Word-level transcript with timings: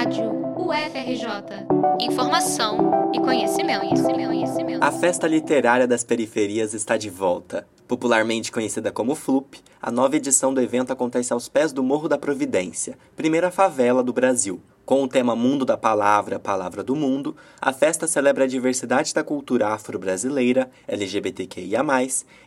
Rádio 0.00 0.30
UFRJ. 0.56 1.66
Informação 2.00 3.12
e 3.14 3.20
conhecimento, 3.20 3.80
conhecimento, 3.80 4.28
conhecimento. 4.28 4.82
A 4.82 4.90
Festa 4.90 5.26
Literária 5.28 5.86
das 5.86 6.02
Periferias 6.02 6.72
está 6.72 6.96
de 6.96 7.10
volta. 7.10 7.68
Popularmente 7.86 8.50
conhecida 8.50 8.90
como 8.90 9.14
FLUP, 9.14 9.60
a 9.78 9.90
nova 9.90 10.16
edição 10.16 10.54
do 10.54 10.60
evento 10.62 10.90
acontece 10.90 11.34
aos 11.34 11.50
pés 11.50 11.70
do 11.70 11.82
Morro 11.82 12.08
da 12.08 12.16
Providência, 12.16 12.96
primeira 13.14 13.50
favela 13.50 14.02
do 14.02 14.10
Brasil. 14.10 14.58
Com 14.86 15.02
o 15.02 15.08
tema 15.08 15.36
Mundo 15.36 15.66
da 15.66 15.76
Palavra, 15.76 16.38
Palavra 16.38 16.82
do 16.82 16.96
Mundo, 16.96 17.36
a 17.60 17.70
festa 17.70 18.06
celebra 18.06 18.44
a 18.44 18.48
diversidade 18.48 19.12
da 19.12 19.22
cultura 19.22 19.68
afro-brasileira, 19.68 20.70
LGBTQIA, 20.88 21.84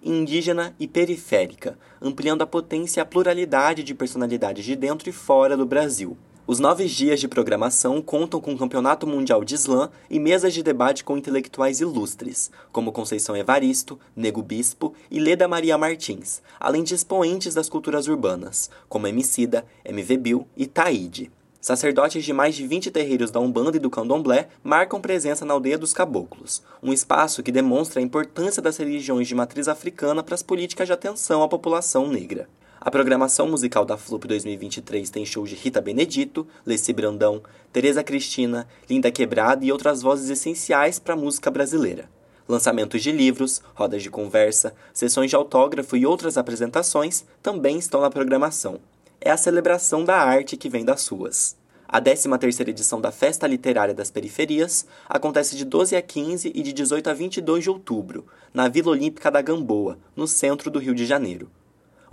indígena 0.02 0.74
e 0.80 0.88
periférica, 0.88 1.78
ampliando 2.02 2.42
a 2.42 2.48
potência 2.48 3.00
e 3.00 3.04
a 3.04 3.06
pluralidade 3.06 3.84
de 3.84 3.94
personalidades 3.94 4.66
de 4.66 4.76
dentro 4.76 5.08
e 5.08 5.14
fora 5.14 5.56
do 5.56 5.68
Brasil. 5.68 6.18
Os 6.46 6.60
nove 6.60 6.86
dias 6.88 7.22
de 7.22 7.28
programação 7.30 8.02
contam 8.02 8.42
com 8.42 8.54
o 8.54 8.58
Campeonato 8.58 9.08
Mundial 9.08 9.46
de 9.46 9.56
Slam 9.56 9.90
e 10.10 10.20
mesas 10.20 10.54
de 10.54 10.62
debate 10.62 11.02
com 11.02 11.18
intelectuais 11.18 11.80
ilustres, 11.80 12.52
como 12.70 12.92
Conceição 12.92 13.34
Evaristo, 13.34 13.98
Nego 14.14 14.44
Bispo 14.44 14.94
e 15.10 15.22
Leda 15.22 15.48
Maria 15.48 15.78
Martins, 15.78 16.42
além 16.60 16.84
de 16.84 16.96
expoentes 16.96 17.54
das 17.54 17.70
culturas 17.70 18.10
urbanas, 18.10 18.70
como 18.90 19.08
Emicida, 19.08 19.66
MV 19.86 20.18
Bill 20.18 20.48
e 20.58 20.68
Taíde. 20.68 21.32
Sacerdotes 21.62 22.26
de 22.26 22.34
mais 22.34 22.56
de 22.56 22.68
20 22.68 22.92
terreiros 22.92 23.32
da 23.32 23.40
Umbanda 23.40 23.78
e 23.78 23.80
do 23.80 23.90
Candomblé 23.90 24.50
marcam 24.62 25.00
presença 25.00 25.46
na 25.46 25.54
Aldeia 25.54 25.78
dos 25.78 25.94
Caboclos, 25.94 26.62
um 26.84 26.92
espaço 26.92 27.42
que 27.42 27.54
demonstra 27.54 28.02
a 28.02 28.04
importância 28.04 28.62
das 28.62 28.76
religiões 28.76 29.30
de 29.30 29.34
matriz 29.34 29.70
africana 29.70 30.22
para 30.22 30.36
as 30.36 30.44
políticas 30.44 30.88
de 30.88 30.94
atenção 30.94 31.42
à 31.42 31.48
população 31.48 32.10
negra. 32.10 32.50
A 32.86 32.92
programação 32.92 33.48
musical 33.48 33.86
da 33.86 33.96
FLUP 33.96 34.28
2023 34.28 35.10
tem 35.10 35.26
shows 35.26 35.50
de 35.50 35.56
Rita 35.56 35.80
Benedito, 35.80 36.46
Leci 36.66 36.92
Brandão, 36.92 37.42
Tereza 37.72 38.04
Cristina, 38.04 38.68
Linda 38.90 39.10
Quebrada 39.10 39.64
e 39.64 39.72
outras 39.72 40.02
vozes 40.02 40.30
essenciais 40.30 41.00
para 41.00 41.14
a 41.14 41.18
música 41.18 41.50
brasileira. 41.50 42.10
Lançamentos 42.46 43.02
de 43.02 43.10
livros, 43.10 43.62
rodas 43.74 44.04
de 44.04 44.10
conversa, 44.10 44.76
sessões 44.94 45.30
de 45.30 45.36
autógrafo 45.38 45.96
e 45.96 46.06
outras 46.06 46.38
apresentações 46.38 47.24
também 47.42 47.78
estão 47.78 48.02
na 48.02 48.10
programação. 48.10 48.82
É 49.22 49.32
a 49.32 49.38
celebração 49.38 50.04
da 50.04 50.18
arte 50.18 50.58
que 50.58 50.68
vem 50.68 50.84
das 50.84 51.08
ruas. 51.08 51.56
A 51.88 52.02
13ª 52.02 52.68
edição 52.68 53.00
da 53.00 53.14
Festa 53.14 53.48
Literária 53.48 53.94
das 53.94 54.12
Periferias 54.12 54.86
acontece 55.08 55.56
de 55.56 55.64
12 55.64 55.96
a 55.96 56.02
15 56.02 56.52
e 56.54 56.62
de 56.62 56.74
18 56.74 57.10
a 57.10 57.14
22 57.14 57.64
de 57.64 57.70
outubro, 57.70 58.26
na 58.54 58.68
Vila 58.68 58.92
Olímpica 58.92 59.32
da 59.32 59.42
Gamboa, 59.42 59.98
no 60.14 60.28
centro 60.28 60.70
do 60.70 60.80
Rio 60.80 60.94
de 60.94 61.06
Janeiro. 61.06 61.50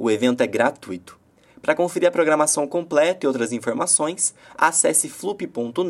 O 0.03 0.11
evento 0.11 0.41
é 0.41 0.47
gratuito. 0.47 1.19
Para 1.61 1.75
conferir 1.75 2.09
a 2.09 2.11
programação 2.11 2.67
completa 2.67 3.19
e 3.23 3.27
outras 3.27 3.53
informações, 3.53 4.35
acesse 4.57 5.11
flup.net.br. 5.11 5.85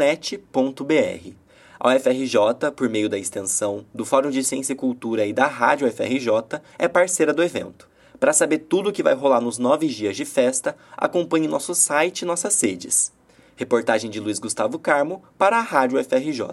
A 1.78 1.94
UFRJ, 1.94 2.72
por 2.74 2.88
meio 2.88 3.08
da 3.08 3.16
extensão 3.16 3.86
do 3.94 4.04
Fórum 4.04 4.30
de 4.30 4.42
Ciência 4.42 4.72
e 4.72 4.76
Cultura 4.76 5.24
e 5.26 5.32
da 5.32 5.46
Rádio 5.46 5.86
UFRJ, 5.86 6.60
é 6.76 6.88
parceira 6.88 7.32
do 7.32 7.40
evento. 7.40 7.88
Para 8.18 8.32
saber 8.32 8.58
tudo 8.58 8.90
o 8.90 8.92
que 8.92 9.04
vai 9.04 9.14
rolar 9.14 9.40
nos 9.40 9.58
nove 9.58 9.86
dias 9.86 10.16
de 10.16 10.24
festa, 10.24 10.76
acompanhe 10.96 11.46
nosso 11.46 11.72
site 11.72 12.22
e 12.22 12.24
nossas 12.24 12.54
sedes. 12.54 13.12
Reportagem 13.54 14.10
de 14.10 14.18
Luiz 14.18 14.40
Gustavo 14.40 14.76
Carmo 14.76 15.22
para 15.38 15.56
a 15.56 15.62
Rádio 15.62 16.00
UFRJ. 16.00 16.48